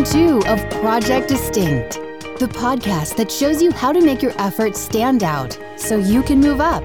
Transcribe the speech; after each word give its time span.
Season 0.00 0.40
two 0.40 0.48
of 0.48 0.70
Project 0.80 1.28
Distinct, 1.28 1.92
the 2.38 2.48
podcast 2.48 3.16
that 3.16 3.30
shows 3.30 3.60
you 3.60 3.70
how 3.70 3.92
to 3.92 4.00
make 4.00 4.22
your 4.22 4.32
efforts 4.40 4.80
stand 4.80 5.22
out 5.22 5.58
so 5.76 5.98
you 5.98 6.22
can 6.22 6.40
move 6.40 6.58
up. 6.58 6.82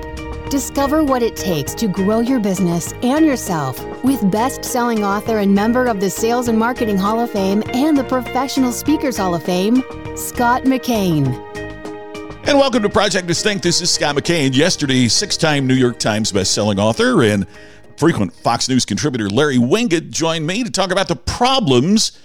Discover 0.50 1.06
what 1.06 1.24
it 1.24 1.38
takes 1.38 1.74
to 1.76 1.88
grow 1.88 2.20
your 2.20 2.42
business 2.42 2.92
and 3.04 3.26
yourself 3.26 3.82
with 4.04 4.30
best 4.32 4.66
selling 4.66 5.06
author 5.06 5.38
and 5.38 5.56
member 5.56 5.86
of 5.86 6.02
the 6.02 6.10
Sales 6.10 6.50
and 6.50 6.60
Marketing 6.60 6.98
Hall 6.98 7.22
of 7.22 7.32
Fame 7.32 7.64
and 7.74 7.98
the 7.98 8.04
Professional 8.04 8.74
Speakers 8.74 9.16
Hall 9.16 9.34
of 9.34 9.44
Fame, 9.44 9.82
Scott 10.18 10.64
McKain. 10.64 11.28
And 12.48 12.58
welcome 12.58 12.84
to 12.84 12.90
Project 12.90 13.28
Distinct. 13.28 13.64
This 13.64 13.80
is 13.80 13.90
Scott 13.90 14.18
McKain. 14.18 14.54
Yesterday, 14.54 15.08
six 15.08 15.38
time 15.38 15.66
New 15.66 15.76
York 15.76 16.00
Times 16.00 16.34
bestselling 16.34 16.80
author 16.80 17.24
and 17.24 17.48
frequent 17.96 18.34
Fox 18.34 18.68
News 18.68 18.84
contributor 18.84 19.30
Larry 19.30 19.58
Winget 19.58 20.10
joined 20.10 20.46
me 20.46 20.66
to 20.66 20.70
talk 20.70 20.92
about 20.92 21.08
the 21.08 21.16
problems 21.16 22.20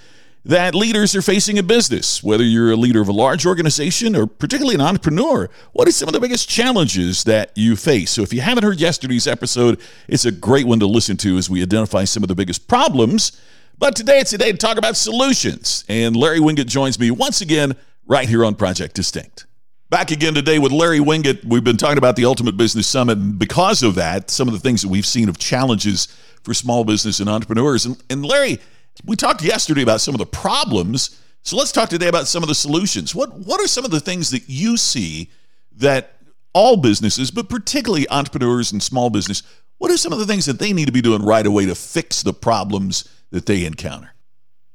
that 0.44 0.74
leaders 0.74 1.14
are 1.14 1.22
facing 1.22 1.58
in 1.58 1.66
business. 1.66 2.22
Whether 2.22 2.44
you're 2.44 2.72
a 2.72 2.76
leader 2.76 3.00
of 3.00 3.08
a 3.08 3.12
large 3.12 3.44
organization 3.44 4.16
or 4.16 4.26
particularly 4.26 4.74
an 4.74 4.80
entrepreneur, 4.80 5.50
what 5.72 5.86
are 5.86 5.92
some 5.92 6.08
of 6.08 6.14
the 6.14 6.20
biggest 6.20 6.48
challenges 6.48 7.24
that 7.24 7.52
you 7.56 7.76
face? 7.76 8.10
So 8.10 8.22
if 8.22 8.32
you 8.32 8.40
haven't 8.40 8.64
heard 8.64 8.80
yesterday's 8.80 9.26
episode, 9.26 9.80
it's 10.08 10.24
a 10.24 10.32
great 10.32 10.66
one 10.66 10.80
to 10.80 10.86
listen 10.86 11.16
to 11.18 11.36
as 11.36 11.50
we 11.50 11.62
identify 11.62 12.04
some 12.04 12.22
of 12.22 12.28
the 12.28 12.34
biggest 12.34 12.68
problems. 12.68 13.38
But 13.78 13.96
today 13.96 14.18
it's 14.18 14.32
a 14.32 14.38
day 14.38 14.52
to 14.52 14.58
talk 14.58 14.78
about 14.78 14.96
solutions. 14.96 15.84
And 15.88 16.16
Larry 16.16 16.38
Winget 16.38 16.66
joins 16.66 16.98
me 16.98 17.10
once 17.10 17.40
again 17.40 17.76
right 18.06 18.28
here 18.28 18.44
on 18.44 18.54
Project 18.54 18.94
Distinct. 18.94 19.46
Back 19.90 20.10
again 20.10 20.34
today 20.34 20.58
with 20.58 20.70
Larry 20.72 21.00
Winget. 21.00 21.44
We've 21.44 21.64
been 21.64 21.76
talking 21.76 21.98
about 21.98 22.16
the 22.16 22.24
Ultimate 22.24 22.56
Business 22.56 22.86
Summit. 22.86 23.18
And 23.18 23.38
because 23.38 23.82
of 23.82 23.96
that, 23.96 24.30
some 24.30 24.48
of 24.48 24.54
the 24.54 24.60
things 24.60 24.82
that 24.82 24.88
we've 24.88 25.06
seen 25.06 25.28
of 25.28 25.36
challenges 25.36 26.06
for 26.44 26.54
small 26.54 26.84
business 26.84 27.20
and 27.20 27.28
entrepreneurs. 27.28 27.86
And, 27.86 28.02
and 28.08 28.24
Larry, 28.24 28.60
we 29.04 29.16
talked 29.16 29.42
yesterday 29.42 29.82
about 29.82 30.00
some 30.00 30.14
of 30.14 30.18
the 30.18 30.26
problems. 30.26 31.20
So 31.42 31.56
let's 31.56 31.72
talk 31.72 31.88
today 31.88 32.08
about 32.08 32.26
some 32.26 32.42
of 32.42 32.48
the 32.48 32.54
solutions. 32.54 33.14
What 33.14 33.32
what 33.32 33.60
are 33.60 33.68
some 33.68 33.84
of 33.84 33.90
the 33.90 34.00
things 34.00 34.30
that 34.30 34.48
you 34.48 34.76
see 34.76 35.30
that 35.76 36.16
all 36.52 36.76
businesses, 36.76 37.30
but 37.30 37.48
particularly 37.48 38.08
entrepreneurs 38.10 38.72
and 38.72 38.82
small 38.82 39.08
business, 39.10 39.42
what 39.78 39.90
are 39.90 39.96
some 39.96 40.12
of 40.12 40.18
the 40.18 40.26
things 40.26 40.46
that 40.46 40.58
they 40.58 40.72
need 40.72 40.86
to 40.86 40.92
be 40.92 41.00
doing 41.00 41.22
right 41.22 41.46
away 41.46 41.66
to 41.66 41.74
fix 41.74 42.22
the 42.22 42.32
problems 42.32 43.08
that 43.30 43.46
they 43.46 43.64
encounter? 43.64 44.12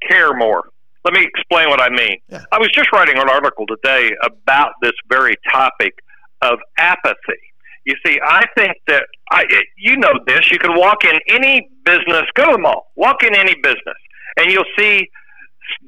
Care 0.08 0.34
more. 0.34 0.70
Let 1.04 1.14
me 1.14 1.24
explain 1.24 1.70
what 1.70 1.80
I 1.80 1.90
mean. 1.90 2.18
Yeah. 2.30 2.44
I 2.52 2.58
was 2.58 2.70
just 2.74 2.92
writing 2.92 3.18
an 3.18 3.30
article 3.30 3.68
today 3.68 4.12
about 4.24 4.74
this 4.82 4.94
very 5.08 5.36
topic 5.52 6.00
of 6.42 6.58
apathy. 6.80 7.54
You 7.86 7.96
see, 8.06 8.20
I 8.24 8.46
think 8.58 8.78
that 8.88 9.04
I, 9.32 9.46
you 9.78 9.96
know 9.98 10.14
this. 10.28 10.52
You 10.52 10.58
can 10.58 10.76
walk 10.76 11.04
in 11.04 11.20
any 11.30 11.70
business, 11.84 12.24
go 12.34 12.46
to 12.46 12.52
the 12.54 12.58
mall, 12.58 12.92
walk 12.96 13.24
in 13.24 13.36
any 13.36 13.56
business, 13.62 13.98
and 14.38 14.52
you'll 14.52 14.64
see 14.78 15.08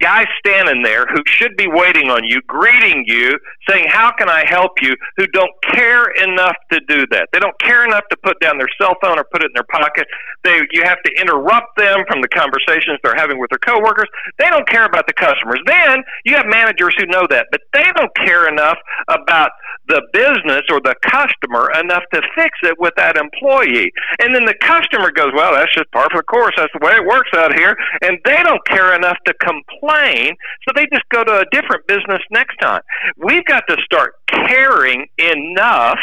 guys 0.02 0.28
standing 0.40 0.84
there 0.84 1.06
who 1.08 1.22
should 1.26 1.56
be 1.58 1.68
waiting 1.68 2.10
on 2.10 2.24
you, 2.24 2.42
greeting 2.48 3.04
you, 3.08 3.38
saying, 3.70 3.86
How 3.90 4.12
can 4.12 4.30
I 4.30 4.46
help 4.48 4.74
you? 4.82 4.96
who 5.18 5.28
don't 5.28 5.52
care 5.74 6.06
enough 6.24 6.56
to 6.72 6.80
do 6.88 7.06
that. 7.12 7.30
They 7.34 7.40
don't 7.40 7.58
care 7.60 7.86
enough 7.86 8.04
to 8.12 8.18
put 8.24 8.40
down 8.40 8.58
their 8.58 8.70
cell 8.80 8.96
phone 9.02 9.20
or 9.20 9.26
put 9.26 9.44
it 9.44 9.48
in 9.48 9.56
their 9.56 9.68
pocket. 9.70 10.08
They 10.44 10.62
you 10.72 10.84
have 10.84 11.02
to 11.04 11.12
interrupt 11.20 11.78
them 11.78 12.04
from 12.08 12.22
the 12.22 12.28
conversations 12.28 13.00
they're 13.04 13.16
having 13.16 13.40
with 13.40 13.50
their 13.50 13.60
coworkers. 13.60 14.08
They 14.40 14.50
don't 14.50 14.68
care 14.68 14.86
about 14.86 15.08
the 15.08 15.14
customers. 15.14 15.60
Then 15.66 16.04
you 16.26 16.36
have 16.36 16.46
managers 16.46 16.94
who 16.98 17.06
know 17.08 17.26
that, 17.30 17.48
but 17.52 17.62
they 17.74 17.90
don't 17.96 18.14
care 18.16 18.48
enough 18.48 18.78
about 19.08 19.52
the 19.88 20.02
business 20.14 20.64
or 20.70 20.80
the 20.82 20.96
customer 21.02 21.72
enough 21.80 22.04
to 22.14 22.22
fix 22.36 22.60
it 22.64 22.76
with 22.80 22.94
that 22.98 23.16
employee. 23.18 23.92
And 24.20 24.36
then 24.36 24.46
the 24.46 24.56
customer 24.62 25.12
goes, 25.12 25.32
Well, 25.36 25.54
that's 25.54 25.74
just 25.74 25.92
part 25.92 26.12
of 26.12 26.18
the 26.18 26.24
course. 26.24 26.54
That's 26.58 26.74
the 26.74 26.86
way 26.86 26.94
it 26.94 27.06
works 27.06 27.32
out 27.36 27.58
here. 27.58 27.76
And 28.02 28.20
they 28.26 28.44
don't 28.44 28.64
care 28.68 28.96
enough 28.96 29.18
to 29.26 29.34
complain, 29.70 30.36
so 30.68 30.74
they 30.76 30.88
just 30.92 31.08
go 31.10 31.24
to 31.24 31.40
a 31.40 31.46
different 31.52 31.88
business 31.88 32.22
next 32.32 32.58
time. 32.58 32.82
We've 33.18 33.46
got 33.46 33.64
to 33.70 33.78
start 33.84 34.16
caring 34.28 35.08
enough 35.18 36.00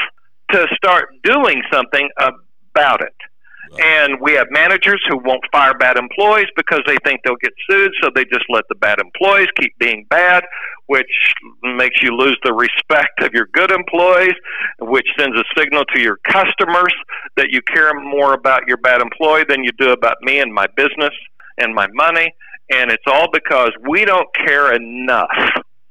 to 0.52 0.66
start 0.76 1.08
doing 1.22 1.62
something 1.72 2.08
about 2.18 3.00
it. 3.00 3.14
And 3.80 4.20
we 4.20 4.34
have 4.34 4.46
managers 4.50 5.02
who 5.08 5.18
won't 5.18 5.42
fire 5.50 5.74
bad 5.74 5.96
employees 5.96 6.46
because 6.54 6.80
they 6.86 6.96
think 7.04 7.22
they'll 7.24 7.36
get 7.36 7.52
sued, 7.68 7.92
so 8.02 8.10
they 8.14 8.24
just 8.24 8.44
let 8.48 8.64
the 8.68 8.74
bad 8.76 8.98
employees 9.00 9.48
keep 9.58 9.76
being 9.78 10.06
bad, 10.10 10.44
which 10.86 11.10
makes 11.62 12.00
you 12.02 12.14
lose 12.14 12.38
the 12.44 12.52
respect 12.52 13.22
of 13.22 13.32
your 13.32 13.48
good 13.52 13.70
employees, 13.70 14.34
which 14.80 15.06
sends 15.18 15.36
a 15.36 15.44
signal 15.58 15.84
to 15.94 16.00
your 16.00 16.18
customers 16.28 16.94
that 17.36 17.48
you 17.50 17.62
care 17.62 17.92
more 17.94 18.34
about 18.34 18.62
your 18.68 18.76
bad 18.76 19.00
employee 19.00 19.44
than 19.48 19.64
you 19.64 19.70
do 19.78 19.90
about 19.90 20.18
me 20.20 20.38
and 20.38 20.52
my 20.52 20.66
business 20.76 21.14
and 21.58 21.74
my 21.74 21.86
money. 21.94 22.32
And 22.70 22.90
it's 22.90 23.04
all 23.06 23.28
because 23.32 23.70
we 23.88 24.04
don't 24.04 24.28
care 24.34 24.72
enough. 24.74 25.28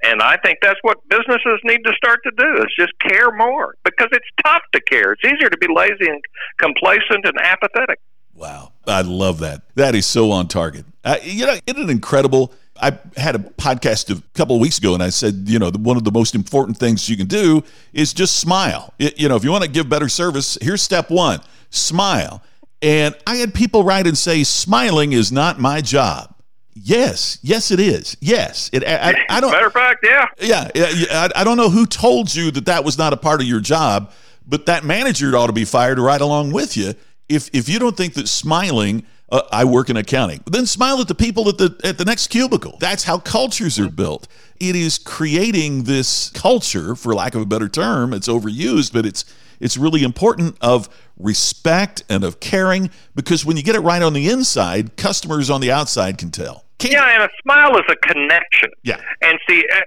And 0.05 0.21
I 0.21 0.35
think 0.43 0.57
that's 0.61 0.79
what 0.81 0.97
businesses 1.07 1.59
need 1.63 1.79
to 1.85 1.93
start 1.95 2.19
to 2.25 2.31
do 2.37 2.55
is 2.61 2.65
just 2.77 2.91
care 2.99 3.31
more 3.31 3.75
because 3.85 4.09
it's 4.11 4.25
tough 4.43 4.61
to 4.73 4.81
care. 4.81 5.13
It's 5.13 5.23
easier 5.23 5.49
to 5.49 5.57
be 5.57 5.67
lazy 5.73 6.09
and 6.09 6.21
complacent 6.59 7.25
and 7.25 7.37
apathetic. 7.41 7.99
Wow. 8.33 8.73
I 8.85 9.01
love 9.01 9.39
that. 9.39 9.61
That 9.75 9.95
is 9.95 10.05
so 10.05 10.31
on 10.31 10.49
target. 10.49 10.85
Uh, 11.05 11.17
you 11.23 11.45
know, 11.45 11.55
isn't 11.67 11.83
it 11.83 11.89
incredible? 11.89 12.51
I 12.81 12.97
had 13.15 13.35
a 13.35 13.39
podcast 13.39 14.09
a 14.13 14.21
couple 14.33 14.55
of 14.55 14.61
weeks 14.61 14.77
ago, 14.77 14.93
and 14.93 15.01
I 15.03 15.09
said, 15.09 15.43
you 15.45 15.57
know, 15.59 15.69
one 15.71 15.95
of 15.95 16.03
the 16.03 16.11
most 16.11 16.35
important 16.35 16.77
things 16.77 17.07
you 17.07 17.15
can 17.15 17.27
do 17.27 17.63
is 17.93 18.11
just 18.13 18.37
smile. 18.37 18.93
It- 18.99 19.17
you 19.19 19.29
know, 19.29 19.35
if 19.37 19.43
you 19.45 19.51
want 19.51 19.63
to 19.63 19.69
give 19.69 19.87
better 19.87 20.09
service, 20.09 20.57
here's 20.61 20.81
step 20.81 21.11
one 21.11 21.39
smile. 21.69 22.41
And 22.81 23.15
I 23.25 23.37
had 23.37 23.53
people 23.53 23.83
write 23.85 24.07
and 24.07 24.17
say, 24.17 24.43
smiling 24.43 25.13
is 25.13 25.31
not 25.31 25.59
my 25.59 25.79
job. 25.79 26.32
Yes, 26.75 27.37
yes, 27.43 27.71
it 27.71 27.79
is. 27.79 28.17
Yes, 28.19 28.69
it. 28.73 28.83
I, 28.83 29.13
I- 29.29 29.39
don't. 29.41 29.51
Matter 29.51 29.67
of 29.67 29.73
fact, 29.73 30.05
yeah. 30.07 30.27
Yeah, 30.41 30.69
yeah, 30.73 30.89
yeah, 30.89 31.27
I, 31.35 31.41
I 31.41 31.43
don't 31.43 31.57
know 31.57 31.69
who 31.69 31.85
told 31.85 32.33
you 32.33 32.51
that 32.51 32.65
that 32.65 32.83
was 32.83 32.97
not 32.97 33.13
a 33.13 33.17
part 33.17 33.41
of 33.41 33.47
your 33.47 33.59
job, 33.59 34.11
but 34.47 34.65
that 34.65 34.83
manager 34.83 35.35
ought 35.37 35.47
to 35.47 35.53
be 35.53 35.65
fired 35.65 35.99
right 35.99 36.19
along 36.21 36.51
with 36.51 36.75
you. 36.75 36.93
If 37.29 37.49
if 37.53 37.69
you 37.69 37.79
don't 37.79 37.95
think 37.95 38.15
that 38.15 38.27
smiling, 38.27 39.03
uh, 39.31 39.41
I 39.51 39.65
work 39.65 39.89
in 39.89 39.97
accounting, 39.97 40.41
then 40.49 40.65
smile 40.65 40.99
at 40.99 41.07
the 41.07 41.15
people 41.15 41.47
at 41.47 41.57
the 41.57 41.79
at 41.83 41.97
the 41.97 42.05
next 42.05 42.27
cubicle. 42.27 42.77
That's 42.79 43.03
how 43.03 43.19
cultures 43.19 43.79
are 43.79 43.89
built. 43.89 44.27
It 44.59 44.75
is 44.75 44.97
creating 44.97 45.83
this 45.83 46.29
culture, 46.31 46.95
for 46.95 47.13
lack 47.13 47.35
of 47.35 47.41
a 47.41 47.45
better 47.45 47.69
term. 47.69 48.13
It's 48.13 48.27
overused, 48.27 48.93
but 48.93 49.05
it's 49.05 49.25
it's 49.63 49.77
really 49.77 50.03
important 50.03 50.57
of 50.61 50.89
respect 51.17 52.03
and 52.09 52.23
of 52.23 52.39
caring 52.39 52.89
because 53.15 53.45
when 53.45 53.57
you 53.57 53.63
get 53.63 53.75
it 53.75 53.79
right 53.79 54.01
on 54.01 54.13
the 54.13 54.29
inside, 54.29 54.97
customers 54.97 55.49
on 55.49 55.61
the 55.61 55.71
outside 55.71 56.17
can 56.17 56.31
tell. 56.31 56.65
Can't- 56.79 56.93
Yeah, 56.93 57.07
and 57.13 57.23
a 57.23 57.29
smile 57.41 57.77
is 57.77 57.83
a 57.89 57.95
connection. 57.95 58.69
Yeah. 58.83 58.97
And 59.21 59.39
see, 59.49 59.63
eh, 59.71 59.81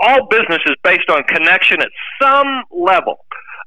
all 0.00 0.26
business 0.28 0.60
is 0.66 0.74
based 0.84 1.08
on 1.08 1.22
connection 1.24 1.80
at 1.80 1.88
some 2.20 2.62
level. 2.70 3.24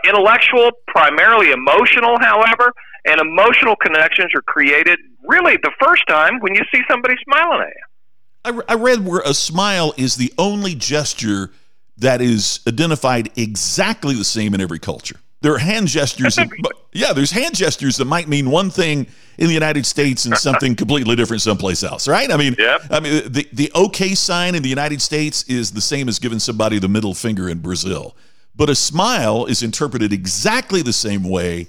Intellectual, 0.07 0.71
primarily 0.87 1.51
emotional, 1.51 2.19
however, 2.19 2.71
and 3.05 3.19
emotional 3.19 3.75
connections 3.75 4.31
are 4.35 4.41
created 4.43 4.99
really 5.27 5.57
the 5.57 5.71
first 5.83 6.03
time 6.07 6.39
when 6.41 6.53
you 6.53 6.61
see 6.73 6.81
somebody 6.89 7.15
smiling 7.27 7.61
at 7.61 7.73
you. 8.53 8.63
I 8.69 8.75
read 8.75 9.03
where 9.05 9.21
a 9.25 9.33
smile 9.33 9.93
is 9.97 10.17
the 10.17 10.31
only 10.37 10.75
gesture 10.75 11.49
that 11.97 12.21
is 12.21 12.59
identified 12.67 13.31
exactly 13.35 14.13
the 14.13 14.23
same 14.25 14.53
in 14.53 14.61
every 14.61 14.77
culture. 14.79 15.15
There 15.45 15.53
are 15.53 15.59
hand 15.59 15.87
gestures. 15.87 16.37
that- 16.37 16.49
but- 16.63 16.73
yeah, 16.91 17.13
there's 17.13 17.29
hand 17.29 17.53
gestures 17.55 17.97
that 17.97 18.05
might 18.05 18.27
mean 18.27 18.49
one 18.49 18.71
thing 18.71 19.05
in 19.37 19.45
the 19.45 19.53
United 19.53 19.85
States 19.85 20.25
and 20.25 20.35
something 20.35 20.75
completely 20.75 21.15
different 21.15 21.43
someplace 21.43 21.83
else, 21.83 22.07
right? 22.07 22.31
I 22.31 22.37
mean, 22.37 22.55
Yep. 22.57 22.81
I 22.89 22.99
mean, 22.99 23.31
the 23.31 23.47
the 23.53 23.71
OK 23.75 24.15
sign 24.15 24.55
in 24.55 24.63
the 24.63 24.69
United 24.69 25.03
States 25.03 25.43
is 25.43 25.69
the 25.69 25.81
same 25.81 26.09
as 26.09 26.17
giving 26.17 26.39
somebody 26.39 26.79
the 26.79 26.87
middle 26.87 27.13
finger 27.13 27.47
in 27.47 27.59
Brazil, 27.59 28.15
but 28.55 28.71
a 28.71 28.75
smile 28.75 29.45
is 29.45 29.61
interpreted 29.61 30.11
exactly 30.11 30.81
the 30.81 30.93
same 30.93 31.21
way 31.23 31.67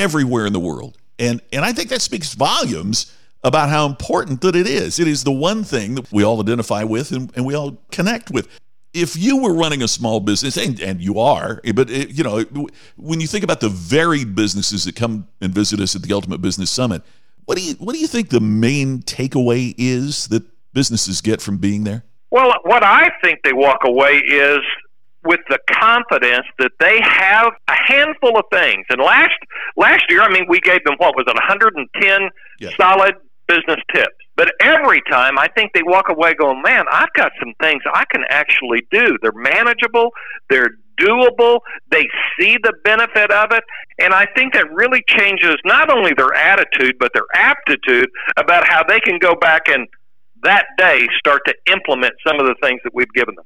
everywhere 0.00 0.44
in 0.44 0.52
the 0.52 0.58
world. 0.60 0.98
And 1.20 1.40
and 1.52 1.64
I 1.64 1.72
think 1.72 1.90
that 1.90 2.02
speaks 2.02 2.34
volumes 2.34 3.12
about 3.44 3.68
how 3.68 3.86
important 3.86 4.40
that 4.40 4.56
it 4.56 4.66
is. 4.66 4.98
It 4.98 5.06
is 5.06 5.22
the 5.22 5.30
one 5.30 5.62
thing 5.62 5.94
that 5.94 6.10
we 6.10 6.24
all 6.24 6.40
identify 6.40 6.82
with 6.82 7.12
and, 7.12 7.30
and 7.36 7.46
we 7.46 7.54
all 7.54 7.78
connect 7.92 8.32
with. 8.32 8.48
If 8.94 9.16
you 9.16 9.38
were 9.42 9.54
running 9.54 9.82
a 9.82 9.88
small 9.88 10.20
business, 10.20 10.56
and, 10.56 10.78
and 10.80 11.00
you 11.00 11.18
are, 11.18 11.60
but 11.74 11.88
it, 11.90 12.10
you 12.10 12.22
know, 12.24 12.44
when 12.96 13.20
you 13.20 13.26
think 13.26 13.42
about 13.42 13.60
the 13.60 13.70
varied 13.70 14.34
businesses 14.34 14.84
that 14.84 14.96
come 14.96 15.26
and 15.40 15.54
visit 15.54 15.80
us 15.80 15.96
at 15.96 16.02
the 16.02 16.12
Ultimate 16.12 16.42
Business 16.42 16.70
Summit, 16.70 17.02
What 17.46 17.56
do 17.58 17.64
you 17.64 17.74
what 17.74 17.94
do 17.94 17.98
you 18.00 18.06
think 18.06 18.28
the 18.28 18.40
main 18.40 19.00
takeaway 19.02 19.74
is 19.78 20.28
that 20.28 20.42
businesses 20.74 21.20
get 21.22 21.40
from 21.40 21.56
being 21.58 21.84
there? 21.84 22.04
Well, 22.30 22.52
what 22.64 22.82
I 22.84 23.10
think 23.22 23.40
they 23.44 23.52
walk 23.52 23.80
away 23.84 24.16
is 24.18 24.60
with 25.24 25.40
the 25.48 25.58
confidence 25.70 26.46
that 26.58 26.72
they 26.80 27.00
have 27.02 27.52
a 27.68 27.74
handful 27.86 28.36
of 28.38 28.44
things. 28.52 28.84
And 28.90 29.00
last 29.00 29.36
last 29.76 30.04
year, 30.10 30.20
I 30.22 30.28
mean, 30.32 30.46
we 30.48 30.60
gave 30.60 30.82
them 30.84 30.94
what 30.98 31.14
was 31.16 31.24
it, 31.26 31.34
110 31.34 32.30
Yeah. 32.60 32.70
solid 32.76 33.14
business 33.52 33.82
tips. 33.94 34.16
But 34.36 34.52
every 34.60 35.02
time, 35.10 35.38
I 35.38 35.48
think 35.48 35.72
they 35.74 35.82
walk 35.82 36.06
away 36.08 36.34
going, 36.34 36.62
"Man, 36.62 36.84
I've 36.90 37.12
got 37.14 37.32
some 37.38 37.52
things 37.60 37.82
I 37.92 38.04
can 38.10 38.24
actually 38.30 38.86
do. 38.90 39.18
They're 39.20 39.32
manageable. 39.32 40.10
They're 40.48 40.70
doable. 40.98 41.60
They 41.90 42.04
see 42.38 42.56
the 42.62 42.72
benefit 42.84 43.30
of 43.30 43.52
it." 43.52 43.64
And 43.98 44.14
I 44.14 44.26
think 44.34 44.54
that 44.54 44.72
really 44.72 45.02
changes 45.06 45.56
not 45.64 45.90
only 45.90 46.12
their 46.16 46.34
attitude 46.34 46.96
but 46.98 47.12
their 47.12 47.26
aptitude 47.34 48.08
about 48.36 48.66
how 48.66 48.82
they 48.82 49.00
can 49.00 49.18
go 49.18 49.34
back 49.34 49.68
and 49.68 49.86
that 50.42 50.66
day 50.78 51.06
start 51.18 51.42
to 51.46 51.54
implement 51.70 52.14
some 52.26 52.40
of 52.40 52.46
the 52.46 52.54
things 52.62 52.80
that 52.84 52.94
we've 52.94 53.12
given 53.14 53.34
them. 53.34 53.44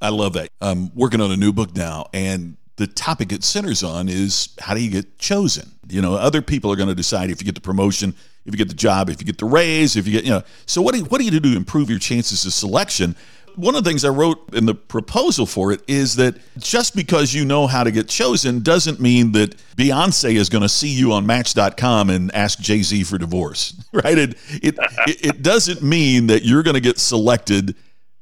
I 0.00 0.10
love 0.10 0.34
that. 0.34 0.50
I'm 0.60 0.94
working 0.94 1.20
on 1.20 1.30
a 1.30 1.36
new 1.36 1.52
book 1.52 1.74
now, 1.74 2.06
and 2.12 2.56
the 2.76 2.86
topic 2.86 3.32
it 3.32 3.42
centers 3.42 3.82
on 3.82 4.08
is 4.08 4.54
how 4.60 4.74
do 4.74 4.82
you 4.82 4.90
get 4.90 5.18
chosen? 5.18 5.70
You 5.88 6.02
know, 6.02 6.14
other 6.14 6.42
people 6.42 6.70
are 6.70 6.76
going 6.76 6.90
to 6.90 6.94
decide 6.94 7.30
if 7.30 7.40
you 7.40 7.46
get 7.46 7.54
the 7.54 7.60
promotion, 7.62 8.14
if 8.46 8.54
you 8.54 8.58
get 8.58 8.68
the 8.68 8.74
job, 8.74 9.10
if 9.10 9.20
you 9.20 9.26
get 9.26 9.38
the 9.38 9.44
raise, 9.44 9.96
if 9.96 10.06
you 10.06 10.12
get, 10.12 10.24
you 10.24 10.30
know. 10.30 10.42
So 10.66 10.80
what 10.80 10.94
do 10.94 11.00
you, 11.00 11.04
what 11.06 11.18
do 11.18 11.24
you 11.24 11.30
do 11.30 11.40
to 11.40 11.56
improve 11.56 11.90
your 11.90 11.98
chances 11.98 12.44
of 12.46 12.52
selection? 12.52 13.16
One 13.56 13.74
of 13.74 13.82
the 13.82 13.90
things 13.90 14.04
I 14.04 14.10
wrote 14.10 14.54
in 14.54 14.66
the 14.66 14.74
proposal 14.74 15.46
for 15.46 15.72
it 15.72 15.80
is 15.88 16.16
that 16.16 16.36
just 16.58 16.94
because 16.94 17.32
you 17.32 17.44
know 17.44 17.66
how 17.66 17.84
to 17.84 17.90
get 17.90 18.06
chosen 18.06 18.62
doesn't 18.62 19.00
mean 19.00 19.32
that 19.32 19.56
Beyonce 19.76 20.34
is 20.34 20.50
going 20.50 20.62
to 20.62 20.68
see 20.68 20.90
you 20.90 21.12
on 21.12 21.26
Match.com 21.26 22.10
and 22.10 22.34
ask 22.34 22.60
Jay 22.60 22.82
Z 22.82 23.04
for 23.04 23.16
divorce, 23.16 23.82
right? 23.92 24.18
It 24.18 24.36
it 24.62 24.78
it 25.06 25.42
doesn't 25.42 25.82
mean 25.82 26.26
that 26.28 26.44
you're 26.44 26.62
going 26.62 26.74
to 26.74 26.80
get 26.80 26.98
selected 26.98 27.74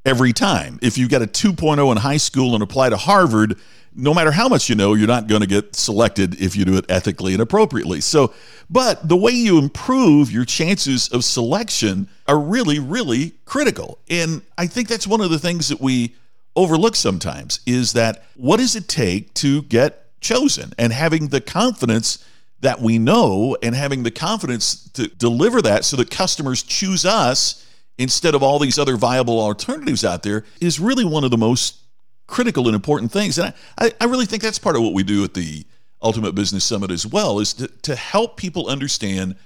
every 0.07 0.33
time. 0.33 0.79
If 0.83 0.97
you 0.99 1.09
got 1.09 1.23
a 1.23 1.27
2.0 1.27 1.91
in 1.91 1.99
high 1.99 2.17
school 2.17 2.55
and 2.55 2.63
apply 2.63 2.91
to 2.91 2.97
Harvard, 2.97 3.59
no 3.95 4.13
matter 4.13 4.33
how 4.33 4.49
much 4.49 4.69
you 4.69 4.75
know, 4.75 4.95
you're 4.95 5.07
not 5.07 5.27
going 5.27 5.41
to 5.41 5.47
get 5.47 5.77
selected 5.77 6.41
if 6.41 6.57
you 6.57 6.65
do 6.65 6.77
it 6.77 6.85
ethically 6.89 7.33
and 7.33 7.41
appropriately. 7.41 8.01
So, 8.01 8.35
but 8.69 9.09
the 9.09 9.17
way 9.17 9.33
you 9.33 9.59
improve 9.59 10.33
your 10.33 10.45
chances 10.45 11.09
of 11.09 11.25
selection 11.25 12.09
are 12.27 12.39
really, 12.39 12.79
really 12.79 13.35
critical. 13.45 13.99
And 14.11 14.43
I 14.59 14.67
think 14.67 14.89
that's 14.89 15.07
one 15.07 15.21
of 15.21 15.31
the 15.31 15.39
things 15.39 15.69
that 15.69 15.81
we 15.81 16.15
overlook 16.57 16.97
sometimes 16.97 17.61
is 17.67 17.93
that 17.93 18.25
what 18.37 18.59
does 18.59 18.77
it 18.77 18.89
take 18.89 19.33
to 19.35 19.63
get 19.63 20.21
chosen 20.21 20.73
and 20.79 20.93
having 20.93 21.29
the 21.29 21.41
confidence 21.41 22.25
that 22.61 22.81
we 22.81 22.99
know 22.99 23.57
and 23.63 23.75
having 23.75 24.03
the 24.03 24.11
confidence 24.11 24.89
to 24.91 25.07
deliver 25.09 25.61
that 25.61 25.85
so 25.85 25.97
that 25.97 26.11
customers 26.11 26.63
choose 26.63 27.05
us 27.05 27.67
instead 27.99 28.35
of 28.35 28.43
all 28.43 28.59
these 28.59 28.79
other 28.79 28.97
viable 28.97 29.39
alternatives 29.39 30.05
out 30.05 30.23
there 30.23 30.45
is 30.61 30.81
really 30.81 31.05
one 31.05 31.25
of 31.25 31.31
the 31.31 31.37
most 31.37 31.84
critical 32.27 32.67
and 32.67 32.75
important 32.75 33.13
things. 33.13 33.39
And 33.39 33.53
I, 33.79 33.93
I 34.01 34.05
really 34.05 34.27
think 34.27 34.43
that's 34.43 34.59
part 34.59 34.77
of 34.77 34.83
what 34.83 34.95
we 34.95 35.03
do 35.03 35.25
at 35.25 35.35
the 35.35 35.65
Ultimate 36.03 36.35
Business 36.35 36.65
Summit 36.65 36.91
as 36.91 37.07
well, 37.07 37.41
is 37.41 37.55
to, 37.55 37.69
to 37.69 37.97
help 37.97 38.37
people 38.37 38.69
understand 38.69 39.37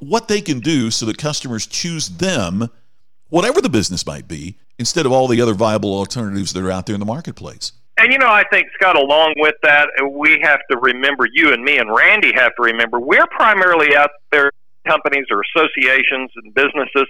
what 0.00 0.28
they 0.28 0.40
can 0.40 0.60
do 0.60 0.90
so 0.90 1.06
that 1.06 1.16
customers 1.16 1.66
choose 1.66 2.08
them, 2.08 2.68
whatever 3.28 3.60
the 3.60 3.68
business 3.68 4.06
might 4.06 4.28
be, 4.28 4.56
instead 4.78 5.06
of 5.06 5.12
all 5.12 5.28
the 5.28 5.40
other 5.40 5.54
viable 5.54 5.94
alternatives 5.94 6.52
that 6.52 6.62
are 6.62 6.70
out 6.70 6.86
there 6.86 6.94
in 6.94 7.00
the 7.00 7.06
marketplace. 7.06 7.72
And 7.98 8.12
you 8.12 8.18
know, 8.18 8.28
I 8.28 8.44
think 8.50 8.68
Scott, 8.74 8.96
along 8.96 9.34
with 9.38 9.56
that, 9.62 9.88
we 10.12 10.40
have 10.42 10.60
to 10.70 10.78
remember 10.78 11.26
you 11.32 11.52
and 11.52 11.64
me 11.64 11.78
and 11.78 11.92
Randy 11.92 12.32
have 12.32 12.54
to 12.56 12.62
remember 12.62 13.00
we're 13.00 13.26
primarily 13.26 13.96
out 13.96 14.10
there 14.30 14.52
companies 14.88 15.26
or 15.30 15.42
associations 15.54 16.30
and 16.36 16.54
businesses. 16.54 17.06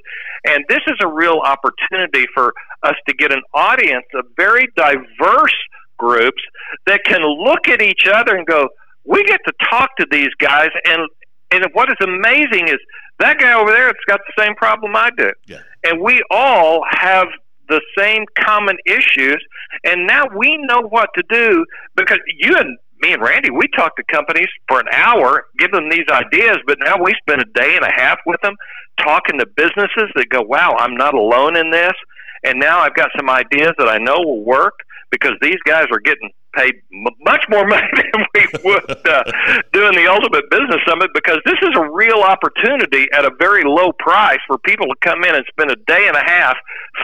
And 0.46 0.64
this 0.68 0.80
is 0.86 0.96
a 1.00 1.06
real 1.06 1.40
opportunity 1.44 2.26
for 2.34 2.52
us 2.82 2.94
to 3.08 3.14
get 3.14 3.32
an 3.32 3.42
audience 3.54 4.06
of 4.14 4.24
very 4.36 4.68
diverse 4.76 5.56
groups 5.98 6.42
that 6.86 7.04
can 7.04 7.22
look 7.22 7.68
at 7.68 7.82
each 7.82 8.06
other 8.06 8.36
and 8.36 8.46
go 8.46 8.68
we 9.04 9.24
get 9.24 9.40
to 9.46 9.52
talk 9.70 9.96
to 9.96 10.06
these 10.10 10.32
guys. 10.38 10.68
And 10.84 11.08
and 11.50 11.64
what 11.72 11.88
is 11.88 11.96
amazing 12.02 12.68
is 12.68 12.78
that 13.18 13.38
guy 13.38 13.54
over 13.54 13.70
there 13.70 13.86
has 13.86 13.94
got 14.06 14.20
the 14.26 14.42
same 14.42 14.54
problem 14.54 14.94
I 14.94 15.10
do. 15.16 15.32
Yeah. 15.46 15.60
and 15.84 16.00
we 16.00 16.22
all 16.30 16.82
have 16.90 17.28
the 17.68 17.80
same 17.96 18.24
common 18.38 18.76
issues. 18.86 19.42
And 19.84 20.06
now 20.06 20.24
we 20.34 20.56
know 20.58 20.82
what 20.82 21.10
to 21.14 21.22
do 21.28 21.64
because 21.96 22.18
you 22.38 22.56
and 22.56 22.78
me 23.00 23.12
and 23.12 23.22
Randy, 23.22 23.50
we 23.50 23.68
talk 23.76 23.96
to 23.96 24.02
companies 24.04 24.48
for 24.68 24.80
an 24.80 24.88
hour, 24.92 25.46
give 25.58 25.70
them 25.72 25.88
these 25.88 26.06
ideas, 26.10 26.58
but 26.66 26.78
now 26.80 26.96
we 27.02 27.14
spend 27.20 27.40
a 27.42 27.58
day 27.58 27.76
and 27.76 27.84
a 27.84 27.92
half 27.94 28.18
with 28.26 28.40
them 28.42 28.54
talking 28.98 29.38
to 29.38 29.46
businesses 29.56 30.10
that 30.16 30.28
go, 30.30 30.42
wow, 30.42 30.76
I'm 30.78 30.96
not 30.96 31.14
alone 31.14 31.56
in 31.56 31.70
this. 31.70 31.92
And 32.44 32.58
now 32.58 32.80
I've 32.80 32.94
got 32.94 33.10
some 33.16 33.28
ideas 33.30 33.72
that 33.78 33.88
I 33.88 33.98
know 33.98 34.18
will 34.18 34.44
work 34.44 34.78
because 35.10 35.32
these 35.40 35.58
guys 35.64 35.86
are 35.92 36.00
getting 36.00 36.30
paid 36.54 36.74
m- 36.92 37.14
much 37.24 37.44
more 37.48 37.66
money 37.74 37.88
than 37.96 38.26
we 38.34 38.46
would 38.64 39.06
uh, 39.06 39.22
doing 39.72 39.94
the 39.94 40.06
Ultimate 40.08 40.48
Business 40.50 40.80
Summit 40.86 41.10
because 41.14 41.38
this 41.44 41.58
is 41.62 41.70
a 41.76 41.90
real 41.90 42.20
opportunity 42.20 43.06
at 43.12 43.24
a 43.24 43.30
very 43.38 43.62
low 43.64 43.92
price 43.98 44.38
for 44.46 44.58
people 44.58 44.86
to 44.86 44.94
come 45.02 45.24
in 45.24 45.34
and 45.34 45.44
spend 45.48 45.70
a 45.70 45.76
day 45.86 46.08
and 46.08 46.16
a 46.16 46.24
half 46.24 46.56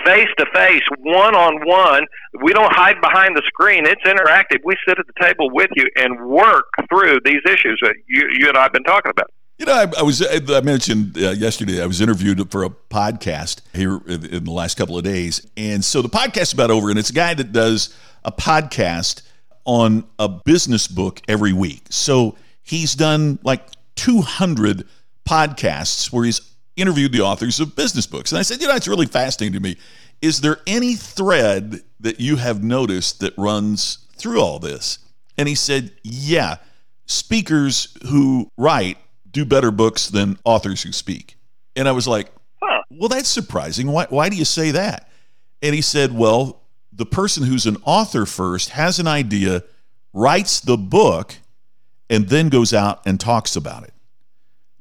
face 0.05 0.29
to 0.39 0.47
face, 0.55 0.83
one 0.99 1.35
on 1.35 1.67
one. 1.67 2.07
We 2.43 2.53
don't 2.53 2.73
hide 2.73 3.01
behind 3.01 3.37
the 3.37 3.43
screen. 3.47 3.87
It's 3.87 4.03
interactive. 4.03 4.61
We 4.65 4.77
sit 4.87 4.99
at 4.99 5.07
the 5.07 5.25
table 5.25 5.51
with 5.51 5.71
you 5.77 5.89
and 5.97 6.27
work 6.27 6.67
through 6.89 7.21
these 7.25 7.43
issues 7.47 7.79
that 7.83 7.95
you, 8.07 8.29
you 8.39 8.49
and 8.49 8.57
I 8.57 8.65
have 8.65 8.73
been 8.73 8.85
talking 8.85 9.11
about. 9.11 9.31
You 9.57 9.67
know, 9.67 9.73
I, 9.73 9.87
I 10.01 10.03
was 10.03 10.21
I 10.21 10.61
mentioned 10.63 11.17
uh, 11.17 11.31
yesterday 11.31 11.81
I 11.81 11.87
was 11.87 12.01
interviewed 12.01 12.51
for 12.51 12.65
a 12.65 12.71
podcast 12.71 13.61
here 13.73 14.01
in, 14.09 14.25
in 14.27 14.45
the 14.45 14.51
last 14.51 14.77
couple 14.77 14.99
of 14.99 15.05
days, 15.05 15.47
and 15.57 15.85
so 15.85 16.03
the 16.03 16.09
podcast's 16.09 16.53
about 16.53 16.73
over, 16.73 16.91
and 16.91 16.99
it's 16.99 17.11
a 17.11 17.15
guy 17.15 17.35
that 17.35 17.53
does 17.53 17.97
a 18.25 18.33
podcast 18.33 19.23
on 19.65 20.05
a 20.19 20.29
business 20.29 20.89
book 20.89 21.21
every 21.29 21.53
week. 21.53 21.87
So 21.91 22.37
he's 22.65 22.97
done 22.97 23.39
like 23.45 23.63
200 23.95 24.89
podcasts 25.29 26.13
where 26.13 26.25
he's 26.25 26.41
interviewed 26.77 27.13
the 27.13 27.21
authors 27.21 27.61
of 27.61 27.77
business 27.77 28.09
books, 28.09 28.33
and 28.33 28.41
I 28.41 28.43
said, 28.43 28.61
you 28.61 28.67
know, 28.67 28.75
it's 28.75 28.89
really 28.89 29.07
fascinating 29.07 29.53
to 29.55 29.61
me. 29.61 29.77
Is 30.21 30.41
there 30.41 30.59
any 30.67 30.97
thread 30.97 31.81
that 32.01 32.19
you 32.19 32.37
have 32.37 32.65
noticed 32.65 33.21
that 33.21 33.35
runs 33.39 33.99
through 34.17 34.41
all 34.41 34.59
this? 34.59 34.99
And 35.39 35.49
he 35.49 35.55
said, 35.55 35.93
yeah, 36.03 36.57
speakers 37.07 37.97
who 38.09 38.49
write 38.57 38.99
do 39.35 39.45
better 39.45 39.71
books 39.71 40.09
than 40.09 40.39
authors 40.45 40.83
who 40.83 40.93
speak. 40.93 41.37
And 41.77 41.87
I 41.87 41.93
was 41.93 42.09
like, 42.09 42.33
Huh. 42.63 42.83
well, 42.91 43.09
that's 43.11 43.29
surprising. 43.29 43.89
Why, 43.89 44.07
why 44.09 44.31
do 44.31 44.37
you 44.37 44.47
say 44.47 44.71
that? 44.71 45.11
And 45.61 45.75
he 45.75 45.83
said, 45.83 46.17
well, 46.17 46.63
the 46.93 47.05
person 47.05 47.43
who's 47.43 47.67
an 47.67 47.77
author 47.85 48.25
first 48.25 48.71
has 48.71 48.99
an 48.99 49.07
idea, 49.07 49.65
writes 50.13 50.61
the 50.61 50.79
book, 50.79 51.35
and 52.09 52.29
then 52.29 52.49
goes 52.49 52.73
out 52.73 53.03
and 53.05 53.19
talks 53.19 53.57
about 53.57 53.83
it. 53.85 53.93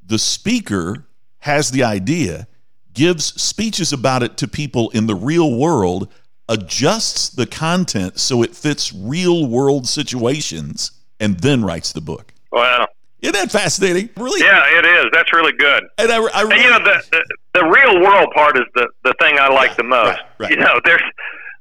The 0.06 0.20
speaker 0.20 1.06
has 1.40 1.72
the 1.72 1.84
idea, 1.84 2.48
gives 2.94 3.42
speeches 3.42 3.92
about 3.92 4.24
it 4.24 4.38
to 4.38 4.48
people 4.48 4.90
in 4.92 5.08
the 5.08 5.16
real 5.16 5.58
world, 5.58 6.12
adjusts 6.48 7.30
the 7.30 7.48
content 7.48 8.20
so 8.20 8.44
it 8.44 8.56
fits 8.56 8.94
real 8.94 9.48
world 9.48 9.88
situations, 9.88 10.92
and 11.20 11.40
then 11.40 11.64
writes 11.64 11.92
the 11.92 12.02
book. 12.02 12.34
Wow. 12.52 12.88
Isn't 13.24 13.34
that 13.34 13.52
fascinating? 13.52 14.10
Really? 14.18 14.42
Yeah, 14.42 14.62
it 14.80 14.86
is. 14.86 15.06
That's 15.14 15.32
really 15.34 15.54
good. 15.58 15.84
And 15.98 16.12
I, 16.12 16.18
I 16.18 16.42
And 16.44 16.52
you 16.52 16.70
know 16.70 16.80
the, 16.84 17.02
the 17.12 17.24
the 17.62 17.66
real 17.66 18.02
world 18.02 18.28
part 18.36 18.58
is 18.58 18.66
the 18.76 18.88
the 19.04 19.14
thing 19.20 19.38
I 19.40 19.48
like 19.50 19.76
the 19.78 19.84
most. 19.84 20.08
right, 20.10 20.20
right. 20.40 20.50
You 20.52 20.58
know, 20.58 20.80
there's 20.86 21.02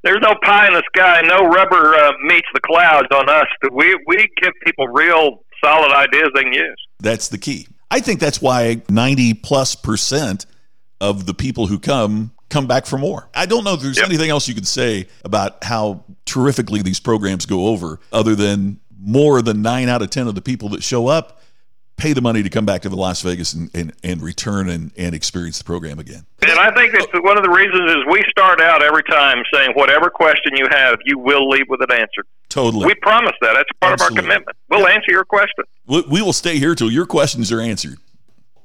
there's 0.02 0.20
no 0.20 0.34
pie 0.42 0.66
in 0.66 0.74
the 0.74 0.82
sky, 0.94 1.22
no 1.22 1.46
rubber 1.46 1.94
uh, 1.94 2.12
meets 2.24 2.48
the 2.52 2.60
clouds 2.60 3.08
on 3.14 3.28
us. 3.28 3.46
We 3.70 3.98
we 4.06 4.28
give 4.42 4.52
people 4.66 4.88
real 4.88 5.44
solid 5.64 5.92
ideas 5.92 6.28
they 6.34 6.42
can 6.42 6.52
use. 6.52 6.76
that's 7.00 7.28
the 7.28 7.38
key. 7.38 7.68
I 7.90 8.00
think 8.00 8.18
that's 8.20 8.42
why 8.42 8.82
90 8.88 9.34
plus 9.34 9.76
percent 9.76 10.46
of 11.00 11.26
the 11.26 11.34
people 11.34 11.66
who 11.68 11.78
come 11.78 12.32
come 12.48 12.66
back 12.66 12.86
for 12.86 12.98
more. 12.98 13.28
I 13.34 13.46
don't 13.46 13.62
know 13.64 13.74
if 13.74 13.80
there's 13.80 13.96
Yep. 13.98 14.06
anything 14.06 14.30
else 14.30 14.48
you 14.48 14.54
could 14.54 14.66
say 14.66 15.06
about 15.24 15.62
how 15.62 16.04
terrifically 16.26 16.82
these 16.82 16.98
programs 17.00 17.46
go 17.46 17.66
over 17.68 18.00
other 18.12 18.34
than 18.34 18.80
more 18.98 19.40
than 19.42 19.62
9 19.62 19.88
out 19.88 20.00
of 20.02 20.10
10 20.10 20.26
of 20.28 20.34
the 20.34 20.42
people 20.42 20.68
that 20.70 20.82
show 20.82 21.06
up 21.08 21.40
pay 22.02 22.12
the 22.12 22.20
money 22.20 22.42
to 22.42 22.50
come 22.50 22.66
back 22.66 22.82
to 22.82 22.88
the 22.88 22.96
Las 22.96 23.22
Vegas 23.22 23.52
and, 23.52 23.70
and, 23.74 23.92
and 24.02 24.20
return 24.20 24.68
and, 24.68 24.90
and 24.98 25.14
experience 25.14 25.58
the 25.58 25.64
program 25.64 26.00
again. 26.00 26.26
And 26.42 26.58
I 26.58 26.74
think 26.74 26.92
that's 26.92 27.06
one 27.22 27.36
of 27.36 27.44
the 27.44 27.50
reasons 27.50 27.88
is 27.92 27.98
we 28.10 28.20
start 28.28 28.60
out 28.60 28.82
every 28.82 29.04
time 29.04 29.44
saying 29.54 29.70
whatever 29.74 30.10
question 30.10 30.56
you 30.56 30.66
have, 30.68 30.98
you 31.04 31.16
will 31.16 31.48
leave 31.48 31.68
with 31.68 31.80
an 31.80 31.92
answer. 31.92 32.24
Totally. 32.48 32.86
We 32.86 32.94
promise 32.96 33.34
that. 33.40 33.54
That's 33.54 33.68
part 33.80 33.92
Absolutely. 33.92 34.18
of 34.18 34.24
our 34.24 34.34
commitment. 34.34 34.56
We'll 34.68 34.88
answer 34.88 35.12
your 35.12 35.24
question. 35.24 35.64
we, 35.86 36.02
we 36.10 36.22
will 36.22 36.32
stay 36.32 36.58
here 36.58 36.74
till 36.74 36.90
your 36.90 37.06
questions 37.06 37.52
are 37.52 37.60
answered. 37.60 37.98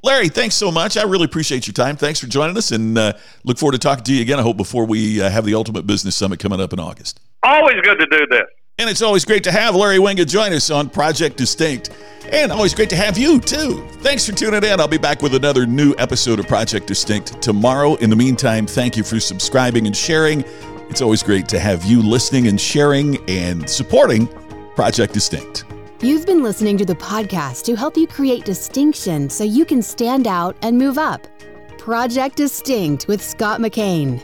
Larry, 0.03 0.29
thanks 0.29 0.55
so 0.55 0.71
much. 0.71 0.97
I 0.97 1.03
really 1.03 1.25
appreciate 1.25 1.67
your 1.67 1.73
time. 1.75 1.95
Thanks 1.95 2.19
for 2.19 2.27
joining 2.27 2.57
us 2.57 2.71
and 2.71 2.97
uh, 2.97 3.13
look 3.43 3.59
forward 3.59 3.73
to 3.73 3.79
talking 3.79 4.03
to 4.05 4.13
you 4.13 4.21
again. 4.21 4.39
I 4.39 4.41
hope 4.41 4.57
before 4.57 4.85
we 4.85 5.21
uh, 5.21 5.29
have 5.29 5.45
the 5.45 5.53
Ultimate 5.53 5.85
Business 5.85 6.15
Summit 6.15 6.39
coming 6.39 6.59
up 6.59 6.73
in 6.73 6.79
August. 6.79 7.19
Always 7.43 7.75
good 7.81 7.99
to 7.99 8.05
do 8.07 8.25
this. 8.27 8.47
And 8.79 8.91
it's 8.91 9.01
always 9.01 9.25
great 9.25 9.43
to 9.45 9.51
have 9.51 9.75
Larry 9.75 9.97
Winget 9.97 10.27
join 10.27 10.53
us 10.53 10.69
on 10.69 10.87
Project 10.91 11.35
Distinct. 11.35 11.89
And 12.31 12.51
always 12.51 12.75
great 12.75 12.91
to 12.91 12.95
have 12.95 13.17
you, 13.17 13.39
too. 13.39 13.83
Thanks 14.01 14.23
for 14.23 14.33
tuning 14.33 14.63
in. 14.63 14.79
I'll 14.79 14.87
be 14.87 14.99
back 14.99 15.23
with 15.23 15.33
another 15.33 15.65
new 15.65 15.95
episode 15.97 16.37
of 16.39 16.47
Project 16.47 16.85
Distinct 16.85 17.41
tomorrow. 17.41 17.95
In 17.95 18.11
the 18.11 18.15
meantime, 18.15 18.67
thank 18.67 18.95
you 18.95 19.03
for 19.03 19.19
subscribing 19.19 19.87
and 19.87 19.97
sharing. 19.97 20.43
It's 20.91 21.01
always 21.01 21.23
great 21.23 21.47
to 21.49 21.59
have 21.59 21.85
you 21.85 22.03
listening 22.03 22.45
and 22.45 22.61
sharing 22.61 23.17
and 23.27 23.67
supporting 23.67 24.27
Project 24.75 25.11
Distinct. 25.11 25.65
You've 26.01 26.27
been 26.27 26.43
listening 26.43 26.77
to 26.77 26.85
the 26.85 26.93
podcast 26.93 27.63
to 27.63 27.75
help 27.75 27.97
you 27.97 28.05
create 28.05 28.45
distinction 28.45 29.27
so 29.31 29.43
you 29.43 29.65
can 29.65 29.81
stand 29.81 30.27
out 30.27 30.55
and 30.61 30.77
move 30.77 30.99
up. 30.99 31.25
Project 31.79 32.35
Distinct 32.35 33.07
with 33.07 33.23
Scott 33.23 33.59
McKain. 33.59 34.23